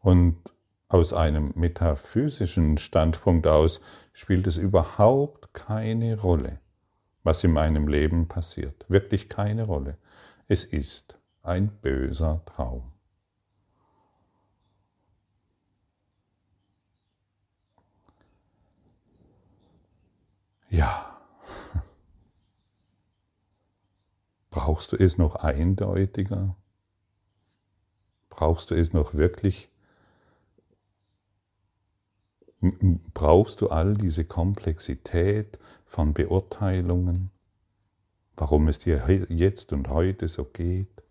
Und 0.00 0.36
aus 0.88 1.14
einem 1.14 1.52
metaphysischen 1.54 2.76
Standpunkt 2.76 3.46
aus 3.46 3.80
spielt 4.12 4.46
es 4.46 4.58
überhaupt 4.58 5.54
keine 5.54 6.20
Rolle, 6.20 6.60
was 7.22 7.42
in 7.44 7.52
meinem 7.52 7.88
Leben 7.88 8.28
passiert. 8.28 8.84
Wirklich 8.88 9.30
keine 9.30 9.64
Rolle. 9.64 9.96
Es 10.46 10.64
ist 10.64 11.18
ein 11.42 11.68
böser 11.80 12.42
Traum. 12.44 12.92
Ja. 20.68 21.09
Brauchst 24.50 24.92
du 24.92 24.96
es 24.96 25.18
noch 25.18 25.36
eindeutiger? 25.36 26.56
Brauchst 28.28 28.70
du 28.70 28.74
es 28.74 28.92
noch 28.92 29.14
wirklich 29.14 29.70
brauchst 33.14 33.60
du 33.60 33.68
all 33.68 33.94
diese 33.94 34.24
Komplexität 34.24 35.58
von 35.86 36.12
Beurteilungen, 36.12 37.30
warum 38.36 38.68
es 38.68 38.78
dir 38.78 39.04
jetzt 39.28 39.72
und 39.72 39.88
heute 39.88 40.28
so 40.28 40.44
geht. 40.44 41.02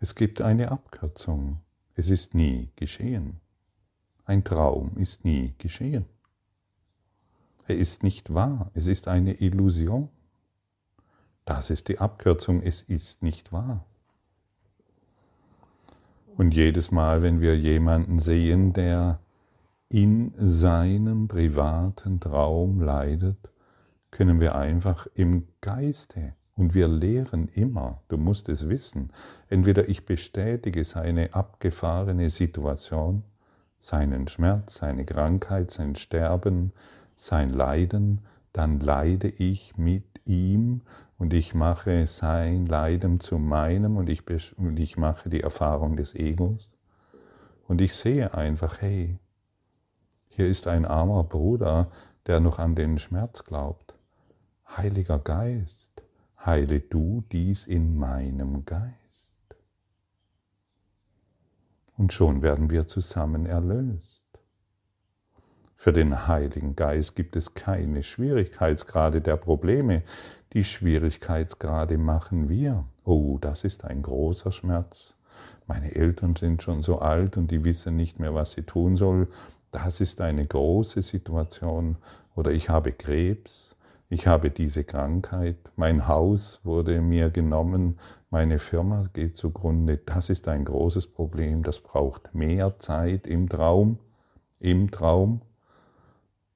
Es 0.00 0.14
gibt 0.14 0.40
eine 0.40 0.72
Abkürzung. 0.72 1.60
Es 1.94 2.10
ist 2.10 2.34
nie 2.34 2.70
geschehen. 2.76 3.40
Ein 4.24 4.44
Traum 4.44 4.96
ist 4.98 5.24
nie 5.24 5.54
geschehen. 5.58 6.04
Er 7.66 7.76
ist 7.76 8.02
nicht 8.02 8.34
wahr. 8.34 8.70
Es 8.74 8.86
ist 8.86 9.08
eine 9.08 9.34
Illusion. 9.40 10.08
Das 11.46 11.70
ist 11.70 11.88
die 11.88 12.00
Abkürzung. 12.00 12.60
Es 12.60 12.82
ist 12.82 13.22
nicht 13.22 13.52
wahr. 13.52 13.86
Und 16.36 16.52
jedes 16.52 16.90
Mal, 16.90 17.22
wenn 17.22 17.40
wir 17.40 17.56
jemanden 17.56 18.18
sehen, 18.18 18.74
der 18.74 19.20
in 19.88 20.32
seinem 20.34 21.28
privaten 21.28 22.20
Traum 22.20 22.82
leidet, 22.82 23.38
können 24.10 24.40
wir 24.40 24.54
einfach 24.56 25.06
im 25.14 25.46
Geiste, 25.62 26.34
und 26.56 26.74
wir 26.74 26.88
lehren 26.88 27.48
immer, 27.54 28.00
du 28.08 28.16
musst 28.16 28.48
es 28.48 28.68
wissen, 28.68 29.10
entweder 29.48 29.88
ich 29.88 30.06
bestätige 30.06 30.84
seine 30.84 31.34
abgefahrene 31.34 32.30
Situation, 32.30 33.22
seinen 33.78 34.26
Schmerz, 34.26 34.76
seine 34.76 35.04
Krankheit, 35.04 35.70
sein 35.70 35.96
Sterben, 35.96 36.72
sein 37.14 37.50
Leiden, 37.50 38.22
dann 38.52 38.80
leide 38.80 39.28
ich 39.28 39.76
mit 39.76 40.04
ihm 40.24 40.80
und 41.18 41.32
ich 41.32 41.54
mache 41.54 42.06
sein 42.06 42.66
Leiden 42.66 43.20
zu 43.20 43.38
meinem 43.38 43.96
und 43.96 44.08
ich, 44.08 44.22
und 44.58 44.78
ich 44.78 44.96
mache 44.96 45.28
die 45.30 45.40
Erfahrung 45.40 45.96
des 45.96 46.14
Egos. 46.14 46.68
Und 47.66 47.80
ich 47.80 47.94
sehe 47.94 48.34
einfach, 48.34 48.80
hey, 48.80 49.18
hier 50.28 50.46
ist 50.46 50.66
ein 50.66 50.84
armer 50.84 51.24
Bruder, 51.24 51.90
der 52.26 52.40
noch 52.40 52.58
an 52.58 52.74
den 52.74 52.98
Schmerz 52.98 53.44
glaubt. 53.44 53.94
Heiliger 54.68 55.18
Geist, 55.18 56.02
heile 56.44 56.80
du 56.80 57.24
dies 57.32 57.66
in 57.66 57.96
meinem 57.96 58.64
Geist. 58.66 58.96
Und 61.96 62.12
schon 62.12 62.42
werden 62.42 62.68
wir 62.68 62.86
zusammen 62.86 63.46
erlöst. 63.46 64.26
Für 65.76 65.92
den 65.92 66.26
Heiligen 66.26 66.74
Geist 66.74 67.16
gibt 67.16 67.36
es 67.36 67.54
keine 67.54 68.02
Schwierigkeitsgrade 68.02 69.20
der 69.20 69.36
Probleme. 69.36 70.02
Die 70.56 70.64
Schwierigkeitsgrade 70.64 71.98
machen 71.98 72.48
wir. 72.48 72.86
Oh, 73.04 73.38
das 73.38 73.62
ist 73.62 73.84
ein 73.84 74.02
großer 74.02 74.50
Schmerz. 74.50 75.14
Meine 75.66 75.94
Eltern 75.94 76.34
sind 76.34 76.62
schon 76.62 76.82
so 76.82 76.98
alt 76.98 77.36
und 77.36 77.50
die 77.50 77.62
wissen 77.62 77.94
nicht 77.94 78.18
mehr, 78.18 78.34
was 78.34 78.52
sie 78.52 78.62
tun 78.62 78.96
sollen 78.96 79.28
das 79.76 80.00
ist 80.00 80.22
eine 80.22 80.46
große 80.46 81.02
Situation. 81.02 81.96
Oder 82.34 82.50
ich 82.50 82.70
habe 82.70 82.92
Krebs, 82.92 83.76
ich 84.08 84.26
habe 84.26 84.50
diese 84.50 84.84
Krankheit, 84.84 85.58
mein 85.76 86.08
Haus 86.08 86.60
wurde 86.64 87.02
mir 87.02 87.28
genommen, 87.28 87.98
meine 88.30 88.58
Firma 88.58 89.04
geht 89.12 89.36
zugrunde, 89.36 89.98
das 89.98 90.30
ist 90.30 90.48
ein 90.48 90.64
großes 90.64 91.08
Problem, 91.08 91.62
das 91.62 91.80
braucht 91.80 92.34
mehr 92.34 92.78
Zeit 92.78 93.26
im 93.26 93.50
Traum, 93.50 93.98
im 94.60 94.90
Traum. 94.90 95.42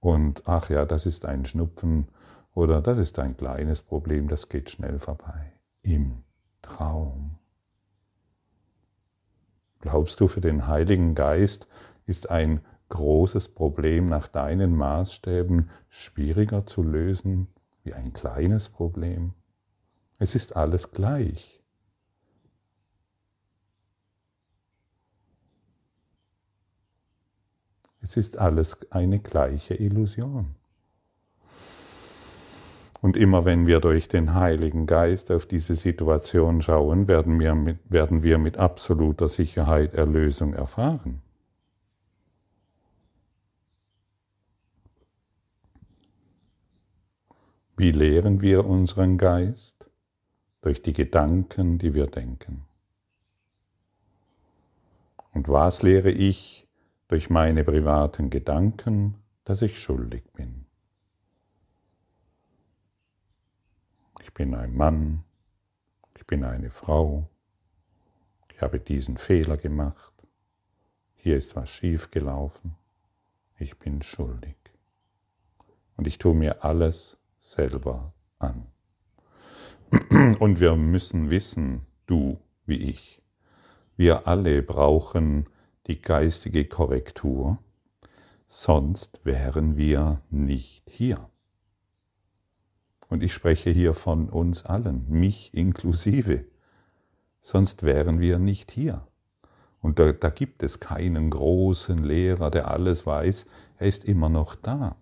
Und 0.01 0.43
ach 0.47 0.71
ja, 0.71 0.87
das 0.87 1.05
ist 1.05 1.27
ein 1.27 1.45
Schnupfen 1.45 2.09
oder 2.55 2.81
das 2.81 2.99
ist 2.99 3.19
ein 3.19 3.37
kleines 3.37 3.83
Problem, 3.83 4.29
das 4.29 4.49
geht 4.49 4.71
schnell 4.71 4.99
vorbei. 4.99 5.53
Im 5.83 6.25
Traum. 6.63 7.39
Glaubst 9.81 10.21
du, 10.21 10.29
für 10.29 10.41
den 10.41 10.67
Heiligen 10.67 11.15
Geist 11.15 11.67
ist 12.05 12.31
ein 12.31 12.61
großes 12.91 13.49
Problem 13.49 14.09
nach 14.09 14.29
deinen 14.29 14.77
Maßstäben 14.77 15.71
schwieriger 15.89 16.67
zu 16.67 16.83
lösen 16.83 17.49
wie 17.83 17.95
ein 17.95 18.13
kleines 18.13 18.69
Problem? 18.69 19.33
Es 20.19 20.35
ist 20.35 20.55
alles 20.55 20.91
gleich. 20.91 21.63
Es 28.03 28.17
ist 28.17 28.39
alles 28.39 28.91
eine 28.91 29.21
gleiche 29.21 29.75
Illusion. 29.75 30.57
Und 33.01 33.17
immer 33.17 33.47
wenn 33.47 33.67
wir 33.67 33.81
durch 33.81 34.09
den 34.09 34.35
Heiligen 34.35 34.87
Geist 34.87 35.31
auf 35.31 35.47
diese 35.47 35.75
Situation 35.75 36.61
schauen, 36.61 37.09
werden 37.09 37.41
wir 37.41 37.55
mit, 37.55 37.79
werden 37.89 38.23
wir 38.23 38.37
mit 38.39 38.59
absoluter 38.59 39.29
Sicherheit 39.29 39.95
Erlösung 39.95 40.53
erfahren. 40.53 41.23
Wie 47.77 47.93
lehren 47.93 48.43
wir 48.43 48.67
unseren 48.67 49.17
Geist? 49.17 49.77
Durch 50.61 50.83
die 50.83 50.93
Gedanken, 50.93 51.79
die 51.79 51.95
wir 51.95 52.07
denken. 52.07 52.67
Und 55.33 55.49
was 55.49 55.81
lehre 55.81 56.11
ich 56.11 56.69
durch 57.09 57.31
meine 57.31 57.65
privaten 57.65 58.29
Gedanken, 58.29 59.15
dass 59.45 59.63
ich 59.63 59.79
schuldig 59.79 60.25
bin? 60.35 60.60
Ich 64.31 64.35
bin 64.35 64.55
ein 64.55 64.77
Mann, 64.77 65.25
ich 66.17 66.25
bin 66.25 66.45
eine 66.45 66.71
Frau, 66.71 67.29
ich 68.53 68.63
habe 68.63 68.79
diesen 68.79 69.17
Fehler 69.17 69.57
gemacht, 69.57 70.15
hier 71.17 71.37
ist 71.37 71.57
was 71.57 71.69
schiefgelaufen, 71.69 72.77
ich 73.59 73.77
bin 73.81 74.03
schuldig. 74.03 74.55
Und 75.97 76.07
ich 76.07 76.19
tue 76.19 76.33
mir 76.33 76.65
alles 76.65 77.19
selber 77.41 78.15
an. 78.39 78.69
Und 80.39 80.61
wir 80.61 80.77
müssen 80.77 81.31
wissen, 81.31 81.85
du 82.07 82.39
wie 82.67 82.89
ich, 82.89 83.21
wir 83.97 84.29
alle 84.29 84.63
brauchen 84.63 85.49
die 85.89 86.01
geistige 86.01 86.67
Korrektur, 86.67 87.59
sonst 88.47 89.25
wären 89.25 89.77
wir 89.77 90.23
nicht 90.31 90.89
hier. 90.89 91.29
Und 93.11 93.25
ich 93.25 93.35
spreche 93.35 93.71
hier 93.71 93.93
von 93.93 94.31
uns 94.31 94.65
allen, 94.65 95.05
mich 95.09 95.53
inklusive. 95.53 96.45
Sonst 97.41 97.83
wären 97.83 98.21
wir 98.21 98.39
nicht 98.39 98.71
hier. 98.71 99.07
Und 99.83 99.99
da, 99.99 100.13
da, 100.13 100.31
gibt 100.31 100.63
es 100.63 100.79
keinen 100.79 101.31
großen 101.31 102.05
Lehrer, 102.05 102.51
der 102.51 102.71
alles 102.71 103.07
weiß. 103.07 103.47
Er 103.79 103.87
ist 103.89 104.05
immer 104.05 104.29
noch 104.29 104.55
da. 104.55 104.97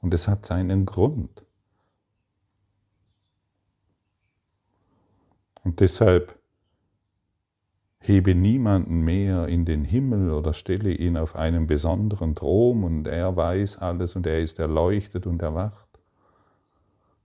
Und 0.00 0.12
es 0.14 0.26
hat 0.26 0.44
seinen 0.44 0.84
Grund. 0.84 1.44
Und 5.62 5.80
deshalb 5.80 6.38
hebe 8.00 8.34
niemanden 8.34 9.02
mehr 9.02 9.46
in 9.46 9.64
den 9.64 9.84
Himmel 9.84 10.30
oder 10.30 10.54
stelle 10.54 10.90
ihn 10.90 11.16
auf 11.16 11.36
einen 11.36 11.66
besonderen 11.66 12.34
Thron 12.34 12.82
und 12.82 13.06
er 13.06 13.36
weiß 13.36 13.78
alles 13.78 14.16
und 14.16 14.26
er 14.26 14.40
ist 14.40 14.58
erleuchtet 14.58 15.26
und 15.26 15.42
erwacht. 15.42 15.87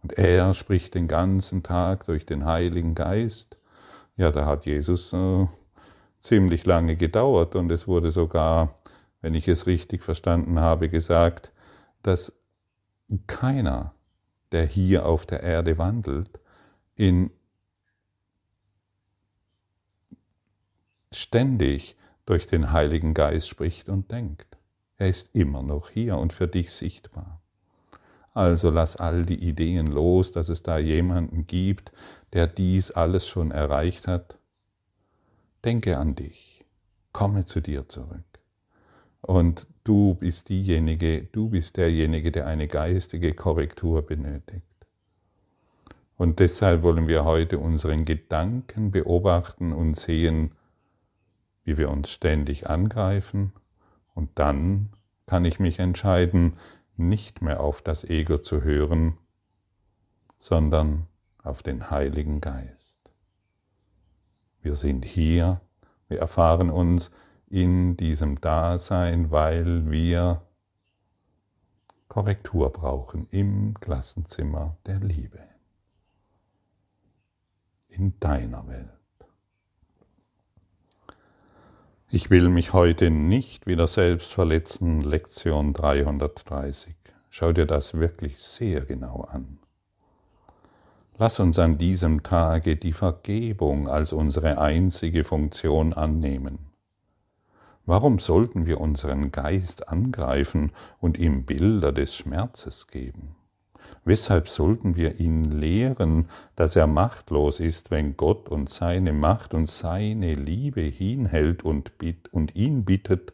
Und 0.04 0.18
er 0.18 0.54
spricht 0.54 0.94
den 0.96 1.08
ganzen 1.08 1.64
Tag 1.64 2.06
durch 2.06 2.26
den 2.26 2.46
Heiligen 2.46 2.94
Geist. 2.94 3.58
Ja, 4.18 4.32
da 4.32 4.46
hat 4.46 4.66
Jesus 4.66 5.14
äh, 5.14 5.48
ziemlich 6.20 6.66
lange 6.66 6.98
gedauert 6.98 7.56
und 7.56 7.72
es 7.72 7.88
wurde 7.88 8.12
sogar, 8.12 8.76
wenn 9.22 9.34
ich 9.34 9.48
es 9.48 9.66
richtig 9.66 10.04
verstanden 10.04 10.60
habe, 10.60 10.90
gesagt, 10.90 11.52
dass 12.04 12.34
keiner, 13.28 13.94
der 14.52 14.66
hier 14.66 15.06
auf 15.06 15.26
der 15.26 15.42
Erde 15.42 15.78
wandelt, 15.78 16.40
in 16.96 17.32
ständig 21.12 21.96
durch 22.26 22.48
den 22.48 22.72
Heiligen 22.72 23.14
Geist 23.14 23.48
spricht 23.48 23.88
und 23.90 24.12
denkt. 24.12 24.58
Er 24.98 25.10
ist 25.10 25.36
immer 25.36 25.64
noch 25.64 25.90
hier 25.90 26.18
und 26.18 26.34
für 26.34 26.48
dich 26.48 26.72
sichtbar. 26.74 27.43
Also 28.34 28.72
lass 28.72 28.96
all 28.96 29.26
die 29.26 29.48
Ideen 29.48 29.88
los, 29.88 30.32
dass 30.32 30.50
es 30.50 30.64
da 30.64 30.78
jemanden 30.78 31.46
gibt, 31.46 31.92
der 32.34 32.48
dies 32.48 32.90
alles 32.92 33.28
schon 33.28 33.52
erreicht 33.52 34.08
hat. 34.08 34.38
Denke 35.64 35.98
an 35.98 36.16
dich. 36.16 36.66
Komme 37.12 37.46
zu 37.46 37.62
dir 37.62 37.88
zurück. 37.88 38.24
Und 39.22 39.68
du 39.84 40.16
bist 40.16 40.50
diejenige, 40.50 41.24
du 41.32 41.50
bist 41.50 41.78
derjenige, 41.78 42.32
der 42.32 42.48
eine 42.48 42.68
geistige 42.68 43.34
Korrektur 43.34 44.02
benötigt. 44.02 44.66
Und 46.18 46.40
deshalb 46.40 46.84
wollen 46.84 47.08
wir 47.08 47.24
heute 47.24 47.60
unseren 47.60 48.04
Gedanken 48.04 48.92
beobachten 48.92 49.74
und 49.74 49.96
sehen, 49.96 50.52
wie 51.64 51.78
wir 51.78 51.90
uns 51.90 52.10
ständig 52.10 52.70
angreifen. 52.70 53.54
Und 54.14 54.30
dann 54.36 54.90
kann 55.26 55.46
ich 55.46 55.60
mich 55.60 55.80
entscheiden, 55.80 56.54
nicht 56.96 57.42
mehr 57.42 57.60
auf 57.60 57.82
das 57.82 58.04
Ego 58.04 58.38
zu 58.38 58.64
hören, 58.64 59.18
sondern 60.38 61.08
auf 61.42 61.64
den 61.64 61.90
Heiligen 61.90 62.42
Geist. 62.42 63.00
Wir 64.62 64.76
sind 64.76 65.06
hier, 65.06 65.62
wir 66.08 66.20
erfahren 66.20 66.70
uns 66.70 67.12
in 67.48 67.98
diesem 67.98 68.40
Dasein, 68.40 69.32
weil 69.32 69.90
wir 69.92 70.42
Korrektur 72.08 72.72
brauchen 72.72 73.28
im 73.32 73.74
Klassenzimmer 73.80 74.78
der 74.86 75.00
Liebe, 75.00 75.40
in 77.90 78.20
deiner 78.20 78.68
Welt. 78.68 78.93
Ich 82.16 82.30
will 82.30 82.50
mich 82.50 82.74
heute 82.74 83.10
nicht 83.10 83.66
wieder 83.66 83.88
selbst 83.88 84.34
verletzen, 84.34 85.02
Lektion 85.02 85.74
330. 85.74 86.94
Schau 87.32 87.54
dir 87.54 87.66
das 87.66 87.96
wirklich 87.96 88.38
sehr 88.38 88.82
genau 88.86 89.22
an. 89.22 89.58
Lass 91.18 91.40
uns 91.40 91.58
an 91.58 91.80
diesem 91.80 92.22
Tage 92.22 92.76
die 92.76 92.94
Vergebung 92.94 93.88
als 93.88 94.14
unsere 94.14 94.60
einzige 94.60 95.24
Funktion 95.24 95.92
annehmen. 95.94 96.60
Warum 97.88 98.20
sollten 98.20 98.68
wir 98.68 98.80
unseren 98.80 99.32
Geist 99.32 99.90
angreifen 99.90 100.72
und 101.00 101.18
ihm 101.18 101.48
Bilder 101.48 101.92
des 101.92 102.16
Schmerzes 102.16 102.86
geben? 102.86 103.36
Weshalb 104.06 104.50
sollten 104.50 104.96
wir 104.96 105.20
ihn 105.20 105.46
lehren, 105.46 106.28
dass 106.56 106.76
er 106.76 106.88
machtlos 106.88 107.60
ist, 107.60 107.92
wenn 107.92 108.18
Gott 108.18 108.50
und 108.50 108.70
seine 108.70 109.14
Macht 109.14 109.54
und 109.54 109.70
seine 109.70 110.34
Liebe 110.34 110.82
hinhält 110.82 111.64
und, 111.64 111.94
und 112.32 112.56
ihn 112.56 112.86
bittet, 112.86 113.34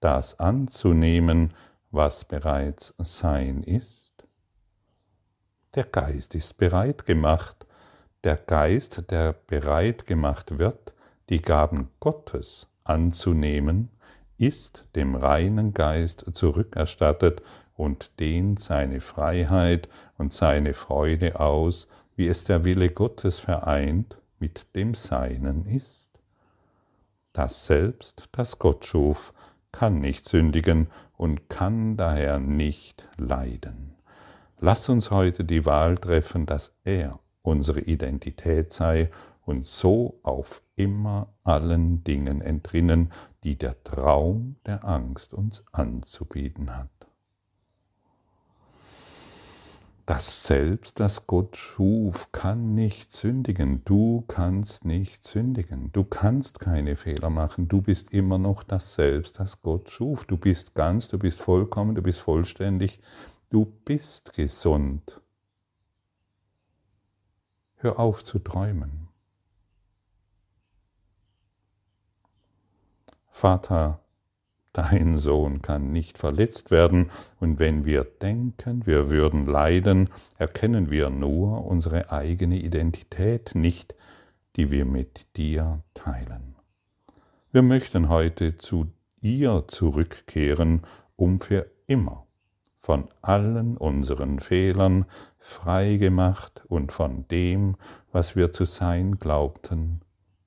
das 0.00 0.38
anzunehmen, 0.38 1.52
was 1.90 2.24
bereits 2.24 2.94
sein 2.98 3.62
ist? 3.62 4.12
Der 5.74 5.84
Geist 5.84 6.34
ist 6.34 6.56
bereit 6.56 7.06
gemacht. 7.06 7.66
Der 8.24 8.36
Geist, 8.36 9.10
der 9.10 9.32
bereit 9.32 10.06
gemacht 10.06 10.58
wird, 10.58 10.92
die 11.28 11.40
Gaben 11.40 11.88
Gottes 11.98 12.68
anzunehmen, 12.84 13.90
ist 14.38 14.86
dem 14.96 15.14
reinen 15.14 15.72
Geist 15.72 16.24
zurückerstattet 16.32 17.42
und 17.74 18.18
dehnt 18.20 18.60
seine 18.60 19.00
Freiheit 19.00 19.88
und 20.18 20.32
seine 20.32 20.74
Freude 20.74 21.40
aus, 21.40 21.88
wie 22.16 22.26
es 22.28 22.44
der 22.44 22.64
Wille 22.64 22.90
Gottes 22.90 23.40
vereint 23.40 24.18
mit 24.38 24.66
dem 24.74 24.94
Seinen 24.94 25.66
ist. 25.66 26.10
Das 27.32 27.66
Selbst, 27.66 28.28
das 28.32 28.58
Gott 28.58 28.84
schuf, 28.84 29.32
kann 29.72 30.00
nicht 30.00 30.28
sündigen 30.28 30.88
und 31.16 31.48
kann 31.48 31.96
daher 31.96 32.38
nicht 32.38 33.08
leiden. 33.16 33.94
Lass 34.60 34.88
uns 34.88 35.10
heute 35.10 35.44
die 35.44 35.64
Wahl 35.64 35.96
treffen, 35.96 36.46
dass 36.46 36.76
er 36.84 37.18
unsere 37.42 37.80
Identität 37.80 38.72
sei 38.72 39.10
und 39.44 39.66
so 39.66 40.20
auf 40.22 40.62
immer 40.76 41.32
allen 41.42 42.04
Dingen 42.04 42.40
entrinnen, 42.40 43.12
die 43.42 43.56
der 43.56 43.82
Traum 43.82 44.56
der 44.66 44.84
Angst 44.84 45.34
uns 45.34 45.64
anzubieten 45.72 46.76
hat. 46.76 47.01
Das 50.14 50.42
Selbst, 50.42 51.00
das 51.00 51.26
Gott 51.26 51.56
schuf, 51.56 52.30
kann 52.32 52.74
nicht 52.74 53.12
sündigen. 53.12 53.82
Du 53.86 54.24
kannst 54.28 54.84
nicht 54.84 55.24
sündigen. 55.24 55.90
Du 55.92 56.04
kannst 56.04 56.60
keine 56.60 56.96
Fehler 56.96 57.30
machen. 57.30 57.66
Du 57.66 57.80
bist 57.80 58.12
immer 58.12 58.36
noch 58.36 58.62
das 58.62 58.92
Selbst, 58.92 59.40
das 59.40 59.62
Gott 59.62 59.88
schuf. 59.88 60.26
Du 60.26 60.36
bist 60.36 60.74
ganz, 60.74 61.08
du 61.08 61.18
bist 61.18 61.40
vollkommen, 61.40 61.94
du 61.94 62.02
bist 62.02 62.20
vollständig. 62.20 63.00
Du 63.48 63.64
bist 63.64 64.34
gesund. 64.34 65.22
Hör 67.76 67.98
auf 67.98 68.22
zu 68.22 68.38
träumen. 68.38 69.08
Vater, 73.28 74.01
Dein 74.72 75.18
Sohn 75.18 75.60
kann 75.60 75.92
nicht 75.92 76.16
verletzt 76.16 76.70
werden, 76.70 77.10
und 77.40 77.58
wenn 77.58 77.84
wir 77.84 78.04
denken, 78.04 78.86
wir 78.86 79.10
würden 79.10 79.46
leiden, 79.46 80.08
erkennen 80.38 80.90
wir 80.90 81.10
nur 81.10 81.66
unsere 81.66 82.10
eigene 82.10 82.56
Identität 82.58 83.54
nicht, 83.54 83.94
die 84.56 84.70
wir 84.70 84.86
mit 84.86 85.26
dir 85.36 85.82
teilen. 85.92 86.56
Wir 87.50 87.62
möchten 87.62 88.08
heute 88.08 88.56
zu 88.56 88.86
ihr 89.20 89.64
zurückkehren, 89.68 90.82
um 91.16 91.40
für 91.40 91.66
immer 91.86 92.26
von 92.80 93.08
allen 93.20 93.76
unseren 93.76 94.40
Fehlern 94.40 95.04
frei 95.38 95.96
gemacht 95.96 96.62
und 96.66 96.92
von 96.92 97.28
dem, 97.28 97.76
was 98.10 98.36
wir 98.36 98.52
zu 98.52 98.64
sein 98.64 99.18
glaubten, 99.18 100.00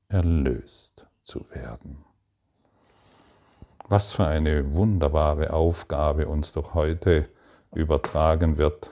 erlöst 0.10 1.08
zu 1.22 1.46
werden. 1.52 2.05
Was 3.88 4.14
für 4.14 4.26
eine 4.26 4.76
wunderbare 4.76 5.54
Aufgabe 5.54 6.28
uns 6.28 6.54
doch 6.54 6.74
heute 6.74 7.30
übertragen 7.74 8.58
wird 8.58 8.90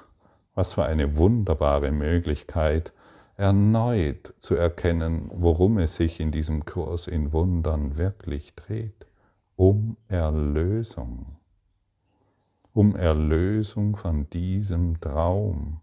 Was 0.53 0.73
für 0.73 0.85
eine 0.85 1.17
wunderbare 1.17 1.91
Möglichkeit, 1.91 2.93
erneut 3.35 4.35
zu 4.37 4.53
erkennen, 4.53 5.31
worum 5.33 5.79
es 5.79 5.95
sich 5.95 6.19
in 6.19 6.31
diesem 6.31 6.65
Kurs 6.65 7.07
in 7.07 7.33
Wundern 7.33 7.97
wirklich 7.97 8.53
dreht. 8.53 9.07
Um 9.55 9.97
Erlösung. 10.09 11.37
Um 12.71 12.95
Erlösung 12.95 13.95
von 13.95 14.29
diesem 14.29 15.01
Traum. 15.01 15.82